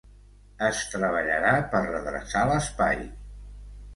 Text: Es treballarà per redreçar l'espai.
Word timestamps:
Es 0.67 0.79
treballarà 0.93 1.51
per 1.75 1.83
redreçar 1.85 2.43
l'espai. 2.53 3.01